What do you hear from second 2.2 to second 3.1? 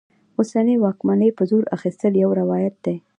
یو روایت دی.